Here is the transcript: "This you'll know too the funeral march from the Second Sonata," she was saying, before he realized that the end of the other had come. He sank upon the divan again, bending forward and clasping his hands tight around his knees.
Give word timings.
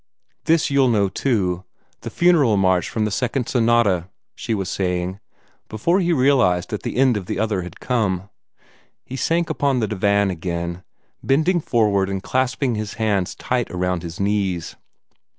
"This 0.45 0.71
you'll 0.71 0.89
know 0.89 1.09
too 1.09 1.63
the 1.99 2.09
funeral 2.09 2.57
march 2.57 2.89
from 2.89 3.05
the 3.05 3.11
Second 3.11 3.47
Sonata," 3.47 4.09
she 4.33 4.55
was 4.55 4.67
saying, 4.67 5.19
before 5.69 5.99
he 5.99 6.11
realized 6.11 6.71
that 6.71 6.81
the 6.81 6.95
end 6.95 7.17
of 7.17 7.27
the 7.27 7.37
other 7.37 7.61
had 7.61 7.79
come. 7.79 8.27
He 9.05 9.15
sank 9.15 9.51
upon 9.51 9.79
the 9.79 9.87
divan 9.87 10.31
again, 10.31 10.81
bending 11.21 11.59
forward 11.61 12.09
and 12.09 12.23
clasping 12.23 12.73
his 12.73 12.95
hands 12.95 13.35
tight 13.35 13.69
around 13.69 14.01
his 14.01 14.19
knees. 14.19 14.75